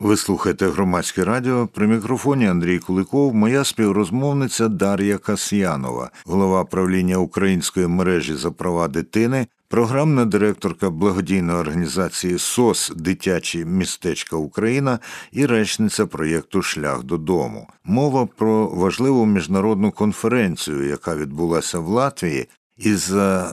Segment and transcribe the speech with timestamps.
[0.00, 7.86] Ви слухаєте громадське радіо при мікрофоні Андрій Куликов, моя співрозмовниця Дар'я Касьянова, голова правління української
[7.86, 14.98] мережі за права дитини, програмна директорка благодійної організації СОС Дитячі містечка Україна
[15.32, 17.68] і речниця проєкту Шлях додому.
[17.84, 22.48] Мова про важливу міжнародну конференцію, яка відбулася в Латвії.
[22.78, 23.10] Із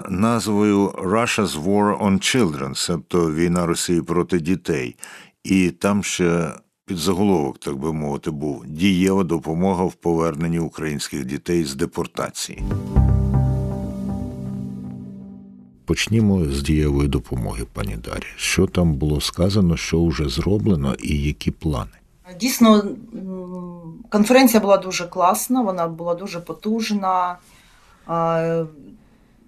[0.09, 4.95] назвою Russia's War on Children, себто війна Росії проти дітей,
[5.47, 6.51] і там ще
[6.85, 12.63] під заголовок, так би мовити, був дієва допомога в поверненні українських дітей з депортації.
[15.85, 18.25] Почнімо з дієвої допомоги, пані Дарі.
[18.35, 21.91] Що там було сказано, що вже зроблено, і які плани?
[22.39, 22.83] Дійсно,
[24.09, 27.37] конференція була дуже класна, вона була дуже потужна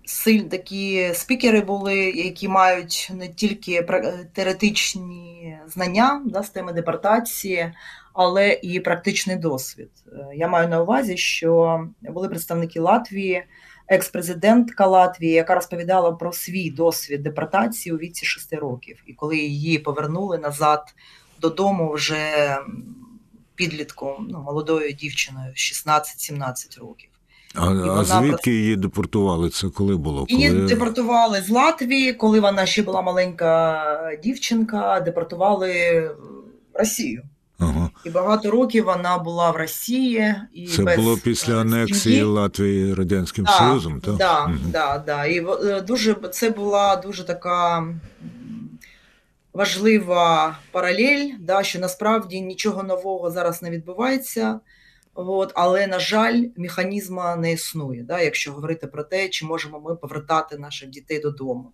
[0.10, 3.88] силь такі спікери були, які мають не тільки
[4.34, 7.74] теоретичні знання да, з теми депортації,
[8.14, 9.90] але і практичний досвід.
[10.08, 13.44] Е, я маю на увазі, що були представники Латвії,
[13.88, 19.80] екс-президентка Латвії, яка розповідала про свій досвід депортації у віці 6 років, і коли її
[19.80, 20.96] повернули назад
[21.42, 22.58] додому вже
[23.56, 27.10] підлітком, ну, молодою дівчиною 16-17 років.
[27.56, 29.50] А а звідки її депортували?
[29.50, 30.26] Це коли було?
[30.26, 30.40] Коли...
[30.42, 33.84] Її депортували з Латвії, коли вона ще була маленька
[34.24, 36.02] дівчинка, депортували
[36.74, 37.24] в Росію.
[37.60, 37.90] Ага.
[38.06, 40.36] І багато років вона була в Росії.
[40.54, 42.24] І Це без було після е, анексії сім'ї.
[42.24, 44.16] Латвії Радянським да, Союзом, так?
[44.16, 44.54] Да, угу.
[44.66, 45.26] да, да.
[45.26, 47.88] І е, дуже це була дуже така
[49.54, 54.60] важлива паралель, да, що насправді нічого нового зараз не відбувається.
[55.28, 59.96] От, але, на жаль, механізму не існує, да, якщо говорити про те, чи можемо ми
[59.96, 61.72] повертати наших дітей додому.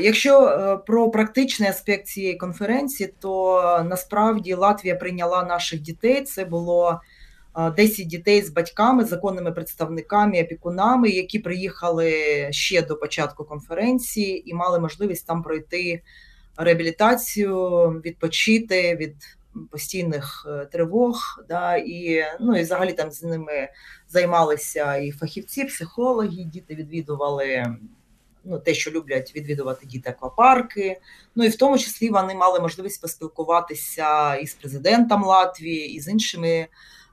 [0.00, 6.22] Якщо е, про практичний аспект цієї конференції, то насправді Латвія прийняла наших дітей.
[6.22, 7.00] Це було
[7.76, 12.12] 10 дітей з батьками, законними представниками, опікунами, які приїхали
[12.50, 16.02] ще до початку конференції і мали можливість там пройти
[16.56, 19.14] реабілітацію, відпочити від
[19.70, 23.68] постійних е, тривог, да, і ну і взагалі там з ними
[24.08, 27.76] займалися і фахівці, психологи, діти відвідували
[28.44, 31.00] ну, те, що люблять відвідувати діти аквапарки.
[31.34, 36.66] Ну і в тому числі вони мали можливість поспілкуватися із президентом Латвії, і з іншими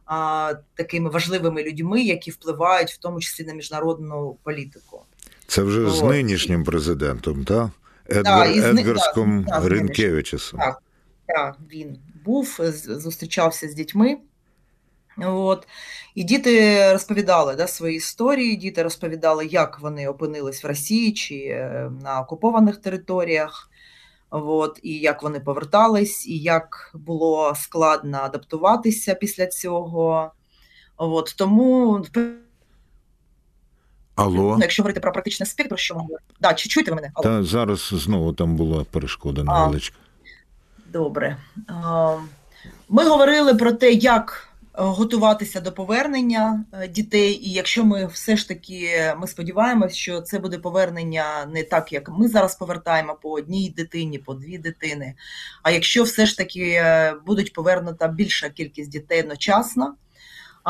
[0.05, 5.01] а, такими важливими людьми, які впливають в тому числі на міжнародну політику.
[5.47, 5.95] Це вже От.
[5.95, 7.69] з нинішнім президентом, так?
[8.09, 10.59] Едгар, да, Едгарськом да, да, Ринкевичесом.
[10.59, 10.81] Так,
[11.27, 14.17] так, він був, зустрічався з дітьми.
[15.17, 15.67] От.
[16.15, 21.91] І діти розповідали да, свої історії, діти розповідали, як вони опинились в Росії чи е,
[22.03, 23.69] на окупованих територіях,
[24.29, 30.31] от, і як вони повертались, і як було складно адаптуватися після цього.
[30.97, 32.05] От, Тому
[34.15, 34.55] Алло.
[34.55, 36.25] Ну, якщо говорити про практичний аспект, про що ми говоримо?
[36.41, 37.11] Да, чи чуєте ви мене?
[37.13, 37.23] Алло.
[37.23, 39.97] Та зараз знову там була перешкода невеличка.
[40.91, 41.37] Добре.
[42.89, 48.37] Ми говорили про те, як е, готуватися до повернення е, дітей, і якщо ми все
[48.37, 53.31] ж таки ми сподіваємось, що це буде повернення не так, як ми зараз повертаємо по
[53.31, 55.13] одній дитині, по дві дитини.
[55.63, 59.95] А якщо все ж таки е, будуть повернута більша кількість дітей одночасно,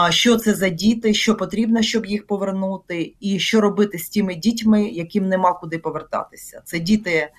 [0.10, 4.84] що це за діти, що потрібно, щоб їх повернути, і що робити з тими дітьми,
[4.84, 6.62] яким нема куди повертатися.
[6.66, 7.30] Це діти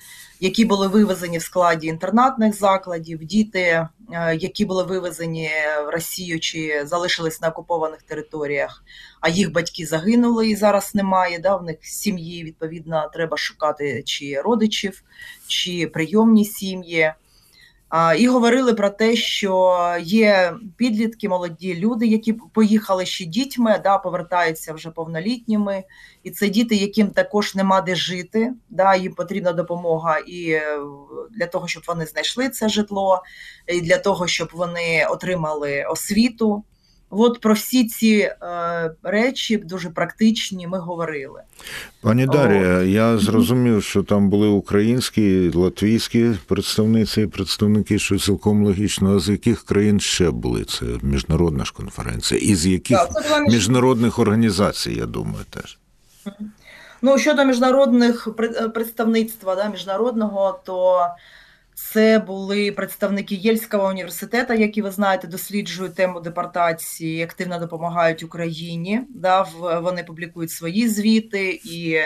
[0.41, 3.89] які були вивезені в складі інтернатних закладів, діти, е,
[4.41, 5.51] які були вивезені
[5.87, 8.85] в Росію чи залишились на окупованих територіях,
[9.21, 11.39] а їх батьки загинули і зараз немає.
[11.39, 15.03] Да, В них сім'ї відповідно треба шукати чи родичів,
[15.47, 17.13] чи прийомні сім'ї.
[18.19, 24.73] І говорили про те, що є підлітки, молоді люди, які поїхали ще дітьми, да, повертаються
[24.73, 25.85] вже повнолітніми,
[26.23, 28.53] і це діти, яким також нема де жити.
[28.71, 30.79] Да, Їм потрібна допомога і е,
[31.31, 33.23] для того, щоб вони знайшли це житло,
[33.67, 36.65] і для того, щоб вони отримали освіту.
[37.11, 41.43] От про всі ці е, речі дуже практичні ми говорили.
[42.01, 49.17] Пані Дар'я, я зрозумів, що там були українські, латвійські представниці і представники, що цілком логічно.
[49.17, 50.65] А з яких країн ще були?
[50.65, 55.79] Це міжнародна ж конференція, і з яких так, міжнародних організацій, я думаю, теж.
[57.03, 58.29] Ну щодо міжнародних
[58.75, 61.07] представництва да, міжнародного, то
[61.79, 69.01] це були представники Єльського університету, які ви знаєте, досліджують тему депортації, активно допомагають Україні.
[69.09, 69.43] Да,
[69.83, 71.99] Вони публікують свої звіти і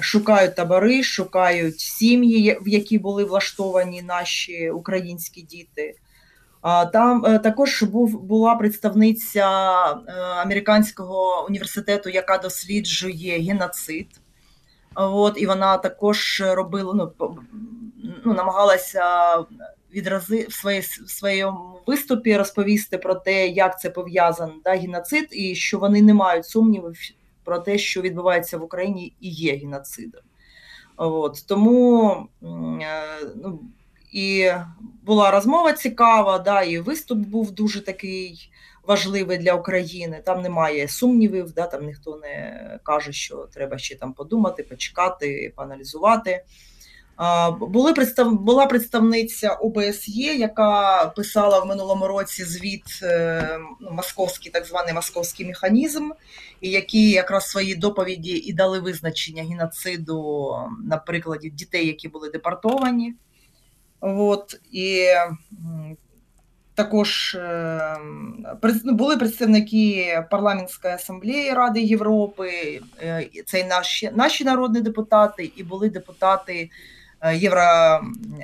[0.00, 5.94] шукають табори, шукають сім'ї, в які були влаштовані наші українські діти.
[6.92, 9.48] Там е, також був була представниця
[10.08, 14.06] е, американського університету, яка досліджує геноцид.
[14.94, 17.34] От, І вона також робила, ну,
[18.24, 19.36] ну намагалася
[19.94, 25.54] відрази в своїй в своєму виступі розповісти про те, як це пов'язано да, геноцид, і
[25.54, 26.96] що вони не мають сумнівів
[27.44, 30.20] про те, що відбувається в Україні, і є геноцидом.
[30.96, 32.12] От, Тому
[32.42, 33.02] е,
[33.36, 33.60] ну,
[34.12, 34.50] і
[35.02, 38.49] була розмова цікава, да, і виступ був дуже такий
[38.86, 40.22] важливий для України.
[40.24, 46.44] Там немає сумнівів, да, там ніхто не каже, що треба ще там подумати, почекати, поаналізувати.
[47.60, 48.32] Були представ...
[48.32, 55.46] Була представниця ОБСЄ, яка писала в минулому році звіт е, ну, московський, так званий московський
[55.46, 56.10] механізм,
[56.60, 60.50] і які якраз свої доповіді і дали визначення геноциду
[60.84, 63.14] на прикладі дітей, які були депортовані.
[64.00, 65.06] От, І
[66.74, 67.96] також е,
[68.84, 75.62] ну, були представники парламентської асамблеї Ради Європи, е, це і наші, наші народні депутати, і
[75.62, 76.70] були депутати.
[77.22, 77.62] Е, Євро,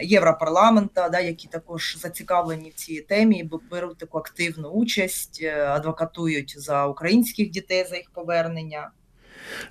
[0.03, 7.51] Європарламента, да, які також зацікавлені в цій темі, беруть таку активну участь, адвокатують за українських
[7.51, 8.91] дітей за їх повернення.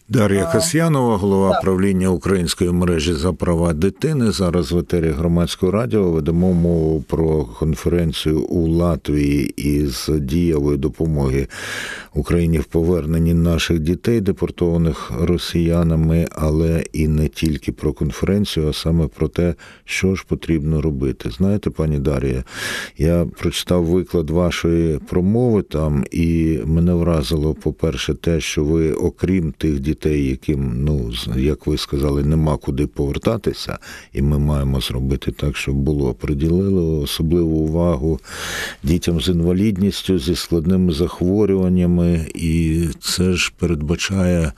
[0.09, 1.61] Дар'я Касьянова, голова так.
[1.61, 4.31] правління української мережі за права дитини.
[4.31, 11.47] Зараз в етері громадського радіо ведемо мову про конференцію у Латвії із дієвої допомоги
[12.15, 19.07] Україні в поверненні наших дітей, депортованих росіянами, але і не тільки про конференцію, а саме
[19.07, 19.55] про те,
[19.85, 21.29] що ж потрібно робити.
[21.29, 22.43] Знаєте, пані Дар'я,
[22.97, 29.64] я прочитав виклад вашої промови там, і мене вразило, по-перше, те, що ви, окрім тих
[29.71, 33.77] дітей, яким, ну як ви сказали, нема куди повертатися,
[34.13, 36.13] і ми маємо зробити так, щоб було.
[36.13, 38.19] Приділили особливу увагу
[38.83, 44.51] дітям з інвалідністю, зі складними захворюваннями, і це ж передбачає.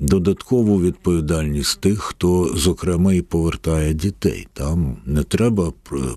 [0.00, 4.46] Додаткову відповідальність тих, хто, зокрема, і повертає дітей.
[4.52, 5.72] Там не треба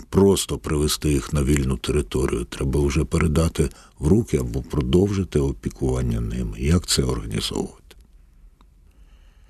[0.10, 3.70] просто привести їх на вільну територію, треба вже передати
[4.00, 6.58] в руки або продовжити опікування ними.
[6.60, 7.81] Як це організовувати?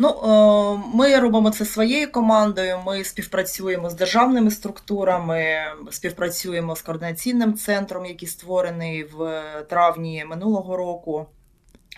[0.02, 2.80] Ну, е, ми робимо це своєю командою.
[2.86, 5.56] Ми співпрацюємо з державними структурами,
[5.92, 11.26] співпрацюємо з координаційним центром, який створений в травні минулого року.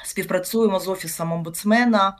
[0.04, 2.18] Співпрацюємо з офісом омбудсмена,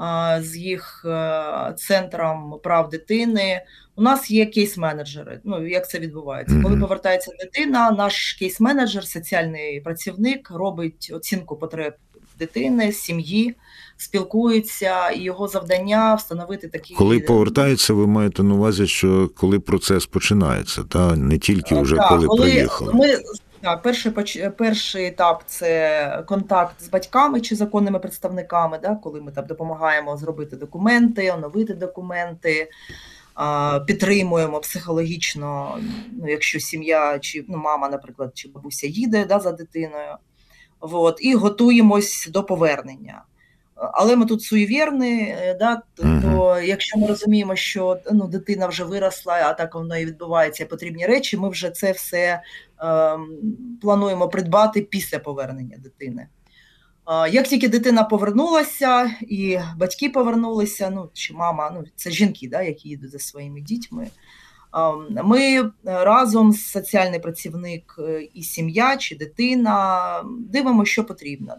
[0.00, 3.62] е, з їх е, центром прав дитини.
[3.96, 5.40] У нас є кейс-менеджери.
[5.44, 6.60] Ну як це відбувається?
[6.62, 11.94] Коли повертається дитина, наш кейс-менеджер, соціальний працівник, робить оцінку потреб
[12.38, 13.54] дитини, сім'ї
[13.96, 16.94] спілкуються, і його завдання встановити такі.
[16.94, 21.96] Коли повертаються, ви маєте на увазі, що коли процес починається, та не тільки е, вже
[21.96, 22.92] так, коли, коли приїхали.
[22.94, 23.18] Ми
[23.60, 24.12] так, перший
[24.58, 30.56] перший етап це контакт з батьками чи законними представниками, да, коли ми там допомагаємо зробити
[30.56, 32.70] документи, оновити документи.
[33.86, 35.78] Підтримуємо психологічно,
[36.12, 40.14] ну якщо сім'я чи ну мама, наприклад, чи бабуся їде да, за дитиною,
[40.80, 43.22] От, і готуємось до повернення.
[43.76, 49.34] Але ми тут суєвірні, е, да, то якщо ми розуміємо, що ну, дитина вже виросла,
[49.34, 52.42] а так воно і відбувається потрібні речі, ми вже це все е,
[53.82, 56.28] плануємо придбати після повернення дитини.
[57.08, 62.62] Е, як тільки дитина повернулася і батьки повернулися, ну чи мама, ну це жінки, да,
[62.62, 64.08] які їдуть за своїми дітьми.
[64.76, 71.54] Е, ми разом з соціальний працівник е, і сім'я чи дитина дивимося, що потрібно.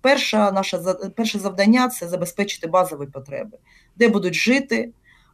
[0.00, 0.78] Перша наша
[1.16, 3.58] перше завдання це забезпечити базові потреби,
[3.96, 4.90] де будуть жити,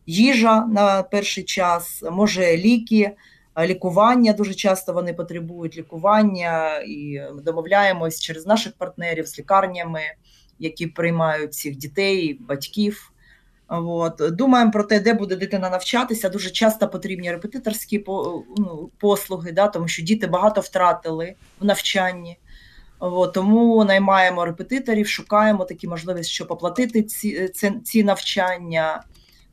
[0.06, 3.10] їжа на перший час, може ліки,
[3.60, 4.32] лікування.
[4.32, 10.00] Дуже часто вони потребують лікування і домовляємось через наших партнерів з лікарнями,
[10.58, 13.11] які приймають цих дітей, батьків.
[13.80, 14.22] От.
[14.36, 16.28] Думаємо про те, де буде дитина навчатися.
[16.28, 18.04] Дуже часто потрібні репетиторські
[18.56, 22.38] ну, послуги, да, тому що діти багато втратили в навчанні.
[22.98, 29.02] От, Тому наймаємо репетиторів, шукаємо такі можливості, щоб оплатити ці, ці, ці навчання.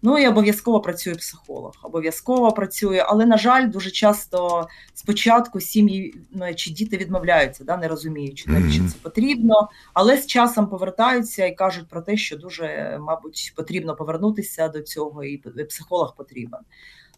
[0.01, 6.55] Ну і обов'язково працює психолог, обов'язково працює, але, на жаль, дуже часто спочатку сім'ї ну,
[6.55, 11.87] чи діти відмовляються, да, не розуміючи, навіщо це потрібно, але з часом повертаються і кажуть
[11.89, 15.37] про те, що дуже, мабуть, потрібно повернутися до цього, і
[15.69, 16.59] психолог потрібен.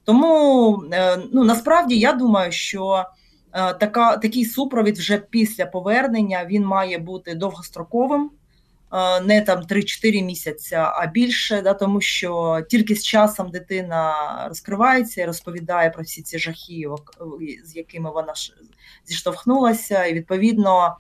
[0.03, 3.05] Тому е, ну, насправді я думаю, що.
[3.53, 8.31] Е, така, такий супровід вже після повернення він має бути довгостроковим.
[8.93, 14.15] Е, не там 3-4 місяця, а більше, да, тому що тільки з часом дитина
[14.47, 16.85] розкривається і розповідає про всі ці жахи,
[17.63, 18.33] з якими вона
[19.05, 20.97] зіштовхнулася, і відповідно.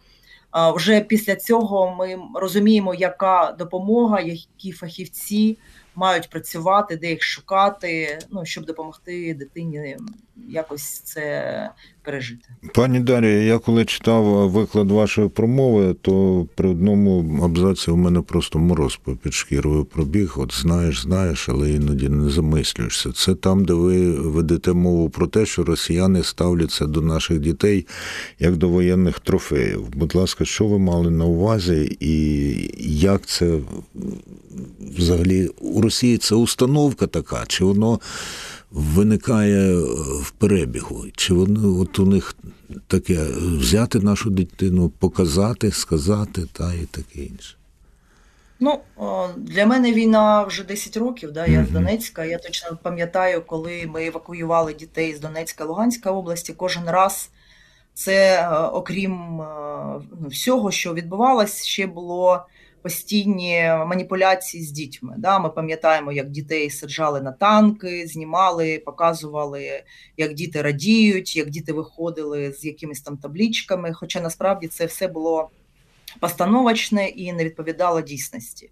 [0.75, 5.57] Вже після цього ми розуміємо, яка допомога, які фахівці
[5.95, 9.97] мають працювати, де їх шукати, ну щоб допомогти дитині
[10.35, 11.69] якось це
[12.03, 12.49] пережити.
[12.73, 18.59] Пані Дарія, я коли читав виклад вашої промови, то при одному абзаці у мене просто
[18.59, 20.33] мороз під шкірою пробіг.
[20.37, 23.11] От знаєш, знаєш, але іноді не замислюєшся.
[23.11, 27.87] Це там, де ви ведете мову про те, що росіяни ставляться до наших дітей
[28.39, 29.87] як до воєнних трофеїв.
[29.93, 32.53] Будь ласка, що ви мали на увазі, і
[32.99, 33.59] як це
[34.97, 37.99] взагалі у Росії це установка така, чи воно
[38.71, 39.83] виникає е,
[40.21, 41.05] в перебігу?
[41.15, 42.35] Чи воно от у них
[42.87, 47.55] таке взяти нашу дитину, показати, сказати та і таке інше?
[48.63, 48.79] Ну,
[49.37, 51.31] для мене війна вже 10 років.
[51.31, 52.25] Да, Я з Донецька.
[52.25, 56.53] Я точно пам'ятаю, коли ми евакуювали дітей з Донецька Луганська області.
[56.57, 57.29] Кожен раз
[57.93, 59.45] це, е, окрім е,
[60.29, 62.45] всього, що відбувалось, ще було
[62.81, 65.15] постійні маніпуляції з дітьми.
[65.17, 65.39] Да?
[65.39, 69.83] Ми пам'ятаємо, як дітей саджали на танки, знімали, показували,
[70.17, 73.93] як діти радіють, як діти виходили з якимись там таблічками.
[73.93, 75.49] Хоча насправді це все було
[76.19, 78.69] постановочне і не відповідало дійсності.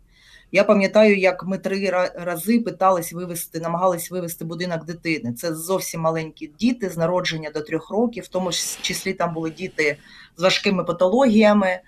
[0.51, 5.33] Я пам'ятаю, як ми три рази питались вивести, намагались вивести будинок дитини.
[5.33, 8.51] Це зовсім маленькі діти з народження до трьох років, в тому
[8.81, 9.97] числі там були діти
[10.37, 11.79] з важкими патологіями.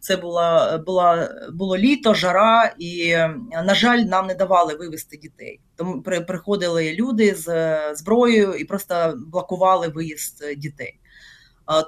[0.00, 3.16] Це була була було літо, жара, і
[3.64, 5.60] на жаль, нам не давали вивезти дітей.
[5.76, 10.96] Тому приходили люди з зброєю і просто блокували виїзд дітей.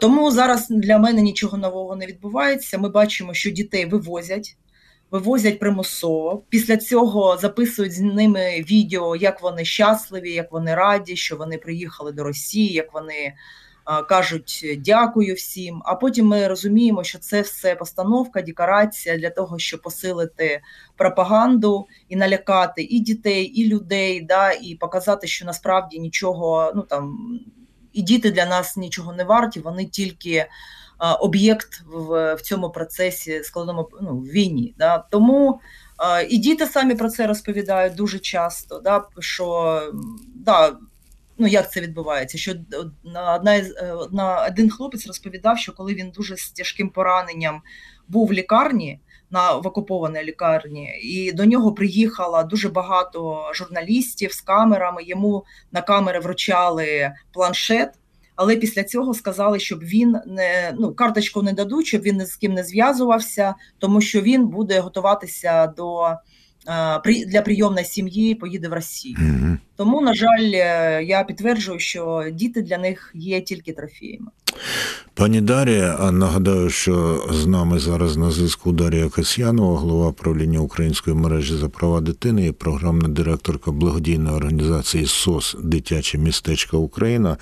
[0.00, 2.78] Тому зараз для мене нічого нового не відбувається.
[2.78, 4.56] Ми бачимо, що дітей вивозять,
[5.10, 6.44] вивозять примусово.
[6.48, 12.12] Після цього записують з ними відео, як вони щасливі, як вони раді, що вони приїхали
[12.12, 13.34] до Росії, як вони
[14.08, 15.82] кажуть дякую всім.
[15.84, 20.60] А потім ми розуміємо, що це все постановка, декорація для того, щоб посилити
[20.96, 27.18] пропаганду і налякати і дітей, і людей, да, і показати, що насправді нічого, ну там
[27.92, 30.46] і діти для нас нічого не варті, вони тільки.
[31.20, 34.74] Об'єкт в в цьому процесі складному ну, в війні.
[34.78, 34.98] Да?
[35.10, 35.60] Тому
[36.28, 38.80] і діти самі про це розповідають дуже часто.
[38.80, 39.04] Да?
[39.18, 39.80] Що
[40.34, 40.76] да,
[41.42, 42.38] ну як це відбувається?
[42.38, 42.52] Що
[43.34, 47.62] одна е, одна один хлопець розповідав, що коли він дуже з тяжким пораненням
[48.08, 54.40] був в лікарні на в окупованій лікарні, і до нього приїхало дуже багато журналістів з
[54.40, 55.02] камерами.
[55.04, 57.90] Йому на камери вручали планшет.
[58.36, 62.36] Але після цього сказали, щоб він не ну карточку не дадуть, щоб він ні з
[62.36, 66.16] ким не зв'язувався, тому що він буде готуватися до
[67.26, 69.16] для прийомної сім'ї поїде в Росію.
[69.20, 69.56] Угу.
[69.76, 74.26] Тому, на жаль, е, я підтверджую, що діти для них є тільки трофіями.
[75.14, 81.54] Пані Дарія, нагадаю, що з нами зараз на зв'язку Дарія Касьянова, голова правління Української мережі
[81.54, 87.36] за права дитини і програмна директорка благодійної організації СОС Дитяче містечко Україна.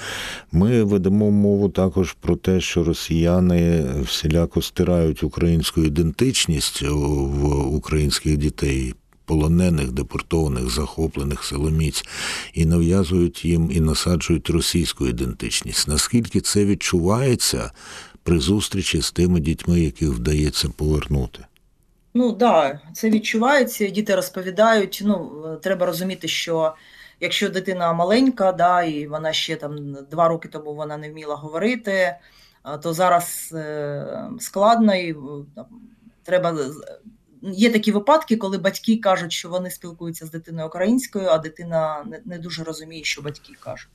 [0.53, 7.47] Ми ведемо мову також про те, що росіяни всіляко стирають українську ідентичність в
[7.77, 8.95] українських дітей
[9.31, 12.05] полонених, депортованих, захоплених силоміць
[12.55, 15.89] і нав'язують їм і насаджують російську ідентичність.
[15.89, 17.71] Наскільки це відчувається
[18.23, 21.45] при зустрічі з тими дітьми, яких вдається повернути?
[22.15, 23.87] Ну да, це відчувається.
[23.87, 25.03] Діти розповідають.
[25.05, 26.75] Ну треба розуміти, що
[27.21, 32.17] якщо дитина маленька, да, і вона ще там два роки тому вона не вміла говорити,
[32.83, 34.07] то зараз е,
[34.41, 35.13] складно і
[35.55, 35.67] там,
[36.23, 36.57] треба
[37.43, 42.39] Є такі випадки, коли батьки кажуть, що вони спілкуються з дитиною українською, а дитина не,
[42.39, 43.91] дуже розуміє, що батьки кажуть.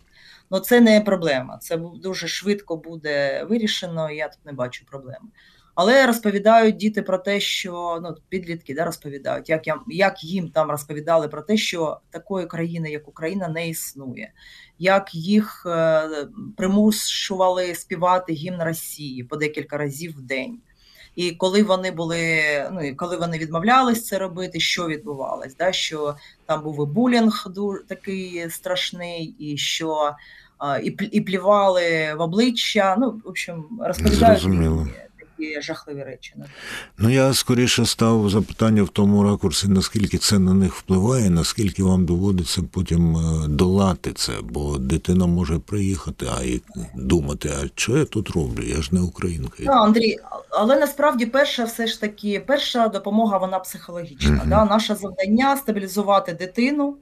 [0.51, 1.57] Ну це не проблема.
[1.57, 5.27] Це дуже швидко буде вирішено, я тут не бачу проблеми.
[5.75, 10.71] Але розповідають діти про те, що ну підлітки да, розповідають, як я як їм там
[10.71, 14.33] розповідали про те, що такої країни, як Україна, не існує,
[14.79, 20.61] як їх е, примушували співати гімн Росії по декілька разів в день.
[21.15, 22.39] І коли вони були,
[22.71, 25.55] ну і коли вони відмовлялись це робити, що відбувалось?
[25.55, 25.71] Да?
[25.71, 27.47] Що там був і булінг
[27.87, 30.15] такий страшний, і що
[30.83, 32.95] і і плівали в обличчя.
[32.99, 34.41] Ну, в общем, розповідають.
[35.37, 36.33] Такі жахливі речі.
[36.97, 42.05] Ну я скоріше став запитання в тому ракурсі, наскільки це на них впливає, наскільки вам
[42.05, 46.61] доводиться потім е, долати це, бо дитина може приїхати, а і
[46.95, 48.63] думати, а що я тут роблю?
[48.63, 49.57] Я ж не українка.
[49.59, 50.17] Ну, Андрій,
[50.49, 54.31] але насправді перша все ж таки перша допомога вона психологічна.
[54.31, 54.49] Мгм.
[54.49, 54.65] Да?
[54.65, 56.95] Наше завдання стабілізувати дитину.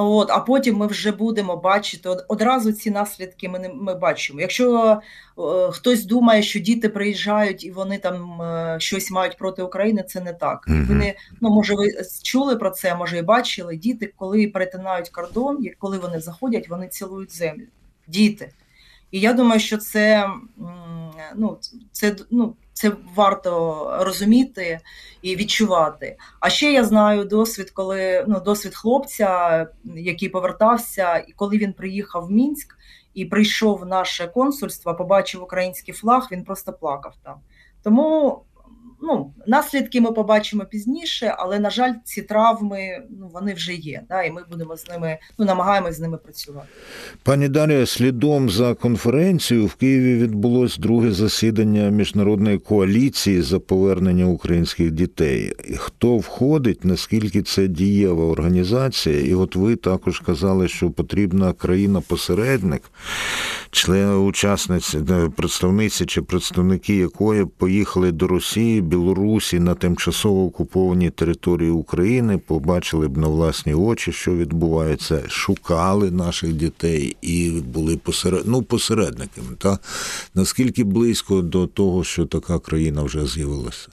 [0.00, 3.48] От, а потім ми вже будемо бачити одразу ці наслідки.
[3.48, 4.40] Ми не ми бачимо.
[4.40, 5.00] Якщо
[5.38, 10.20] е, хтось думає, що діти приїжджають і вони там е, щось мають проти України, це
[10.20, 10.64] не так.
[10.68, 11.86] Ви не ну може ви
[12.22, 13.76] чули про це, може і бачили.
[13.76, 17.66] Діти, коли перетинають кордон, і коли вони заходять, вони цілують землю.
[18.06, 18.52] Діти.
[19.10, 20.30] І я думаю, що це,
[21.36, 21.58] ну,
[21.92, 24.80] це, ну, це варто розуміти
[25.22, 26.16] і відчувати.
[26.40, 32.26] А ще я знаю досвід, коли ну, досвід хлопця, який повертався, і коли він приїхав
[32.26, 32.76] в Мінськ
[33.14, 37.34] і прийшов в наше консульство, побачив український флаг, він просто плакав там.
[37.82, 38.42] Тому
[39.02, 44.02] ну, наслідки ми побачимо пізніше, але на жаль, ці травми ну, вони вже є.
[44.08, 46.68] Да, і ми будемо з ними, ну намагаємось з ними працювати.
[47.22, 54.90] Пані Дар'я, слідом за конференцією в Києві відбулось друге засідання міжнародної коаліції за повернення українських
[54.90, 55.52] дітей.
[55.76, 59.20] Хто входить, наскільки це дієва організація?
[59.20, 62.82] І от ви також казали, що потрібна країна-посередник,
[63.70, 64.98] члени учасниці,
[65.36, 73.18] представниці чи представники якої поїхали до Росії, Білорусі на тимчасово окупованій території України, побачили б
[73.18, 78.42] на власні очі, що відбувається, шукали наших дітей і були посеред...
[78.46, 79.56] ну, посередниками.
[79.58, 79.78] Та?
[80.34, 83.88] Наскільки близько до того, що така країна вже з'явилася?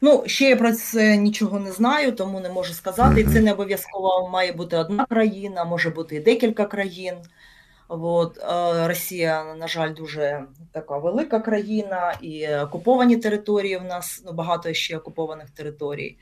[0.00, 3.24] Ну, ще я про це нічого не знаю, тому не можу сказати.
[3.32, 7.14] Це не обов'язково має бути одна країна, може бути і декілька країн.
[7.88, 8.38] От,
[8.86, 14.96] Росія, на жаль, дуже така велика країна, і окуповані території в нас ну, багато ще
[14.96, 16.16] окупованих територій.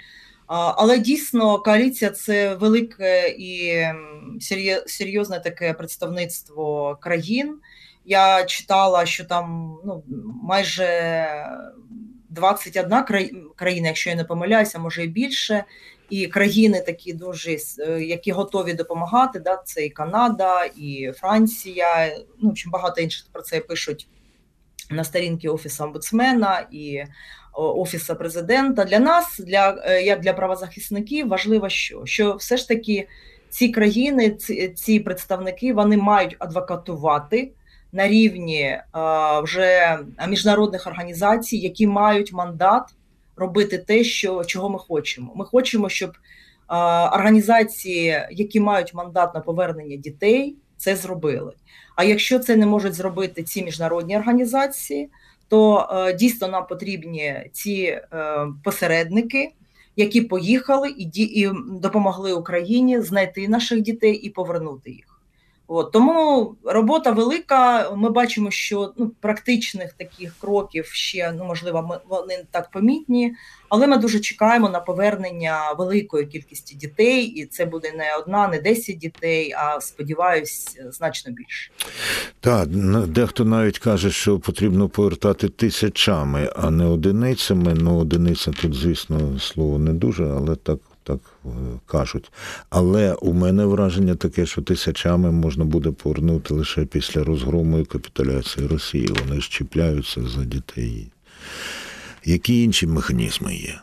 [0.47, 3.85] Але дійсно коаліція це велике і
[4.87, 7.59] серйозне таке представництво країн.
[8.05, 10.03] Я читала, що там ну,
[10.43, 11.25] майже
[12.29, 15.65] 21 край- країна, якщо я не помиляюся, може і більше.
[16.11, 19.41] І країни такі дуже е, які готові допомагати.
[19.41, 22.17] Да, це і Канада, і Франція.
[22.39, 24.09] Ну, общем, багато інших про це пишуть
[24.91, 27.03] на сторінки Офісу омбудсмена і
[27.53, 28.85] о, Офісу президента.
[28.85, 33.09] Для нас, для е, як для правозахисників, важливо, що, що все ж таки
[33.49, 37.53] ці країни, ці, ці представники, вони мають адвокатувати
[37.93, 38.83] на рівні е,
[39.43, 42.83] вже міжнародних організацій, які мають мандат
[43.37, 45.33] робити те, що чого ми хочемо.
[45.37, 46.17] Ми хочемо, щоб е,
[47.09, 51.53] організації, які мають мандат на повернення дітей, це зробили.
[51.97, 55.11] А якщо це не можуть зробити ці міжнародні організації,
[55.49, 58.03] то е, дійсно нам потрібні ці е,
[58.65, 59.53] посередники,
[59.97, 65.16] які поїхали і, ді- і допомогли Україні знайти наших дітей і повернути їх.
[65.69, 67.91] От, тому робота велика.
[67.91, 73.35] Ми бачимо, що ну, практичних таких кроків ще ну, можливо, ми, вони не так помітні,
[73.69, 78.61] але ми дуже чекаємо на повернення великої кількості дітей, і це буде не одна, не
[78.61, 81.71] 10 дітей, а сподіваюсь, значно більше.
[82.41, 82.69] Так,
[83.07, 87.75] дехто навіть каже, що потрібно повертати тисячами, а не одиницями.
[87.75, 91.49] Ну, одиниця тут, звісно, слово не дуже, але так, так е,
[91.87, 92.33] кажуть.
[92.71, 98.67] Але у мене враження таке, що тисячами можна буде повернути лише після розгрому і капітуляції
[98.67, 99.09] Росії.
[99.25, 101.13] Вони ж чіпляються за дітей.
[102.25, 103.81] Які інші механізми є?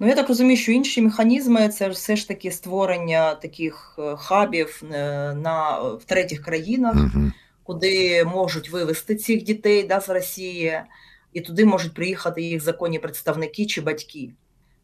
[0.00, 4.82] Ну, я так розумію, що інші механізми це все ж таки створення таких е, хабів
[4.92, 6.94] е, на, в третіх країнах.
[6.94, 7.32] Угу.
[7.62, 10.80] куди можуть вивезти цих дітей да, з Росії,
[11.32, 14.30] і туди можуть приїхати їх законні представники чи батьки.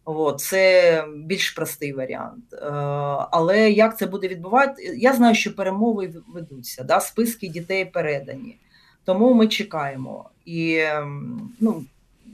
[0.04, 2.44] От, це більш простий варіант.
[2.52, 2.58] Е,
[3.30, 4.82] Але як це буде відбувати?
[4.96, 8.56] Я знаю, що перемови ведуться, да, списки дітей передані.
[9.04, 10.30] Тому ми чекаємо.
[10.44, 11.84] І ем, ну,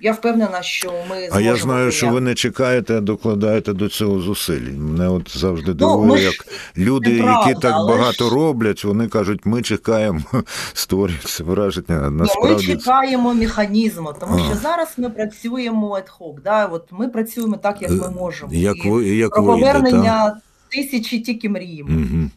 [0.03, 3.89] я впевнена, що ми зможемо А я знаю, що ви не чекаєте, а докладаєте до
[3.89, 4.73] цього зусиль.
[4.73, 9.09] Мене от завжди Ну, дивує, ж- як люди, неправда, які так багато ж- роблять, вони
[9.09, 10.21] кажуть, ми чекаємо,
[10.75, 12.11] створюється враження.
[12.11, 16.67] Ні, ми чекаємо механізму, тому що зараз ми працюємо ad-hoc, да?
[16.67, 18.53] От ми працюємо так, як ми Е, можемо.
[18.55, 21.91] як ви як про повернення тисячі тільки мріємо.
[21.91, 22.31] Угу.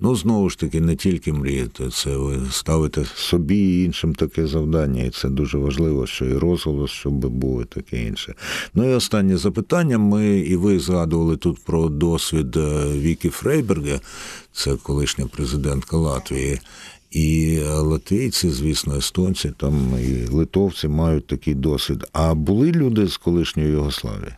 [0.00, 5.02] Ну, знову ж таки, не тільки мріяти, це ви ставите собі і іншим таке завдання,
[5.02, 8.34] і це дуже важливо, що і розголос, щоб був і таке інше.
[8.74, 9.98] Ну і останнє запитання.
[9.98, 14.00] Ми і ви згадували тут про досвід е, Вікі Фрейберга,
[14.52, 16.60] це колишня президентка Латвії.
[17.10, 22.04] І латвійці, звісно, естонці, там і литовці мають такий досвід.
[22.12, 24.32] А були люди з колишньої Югославії?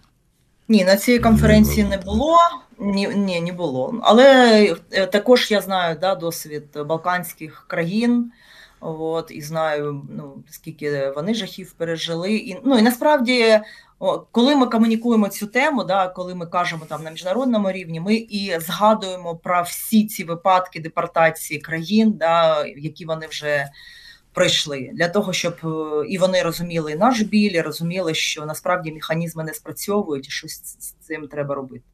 [0.69, 2.37] Ні, на цій конференції не було.
[2.79, 3.95] Ні, ні, не було.
[4.03, 4.55] Але
[4.91, 8.33] е, також я знаю да, досвід балканських країн.
[8.81, 12.33] От, і знаю, ну, скільки вони жахів пережили.
[12.33, 13.61] І, ну, і насправді,
[14.31, 18.61] коли ми комунікуємо цю тему, да, коли ми кажемо там на міжнародному рівні, ми і
[18.61, 23.69] згадуємо про всі ці випадки депортації країн, да, які вони вже
[24.33, 29.45] пройшли, для того, щоб е, і вони розуміли наш біль, і розуміли, що насправді механізми
[29.45, 31.85] не спрацьовують, і щось з цим треба робити.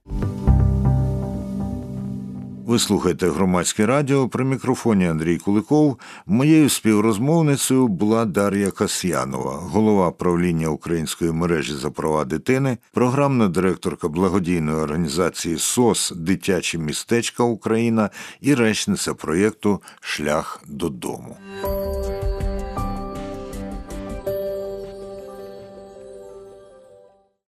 [2.66, 5.98] Ви слухаєте громадське радіо при мікрофоні Андрій Куликов.
[6.26, 14.76] Моєю співрозмовницею була Дар'я Касьянова, голова правління української мережі за права дитини, програмна директорка благодійної
[14.76, 21.36] організації СОС Дитячі містечка Україна і речниця проєкту Шлях додому.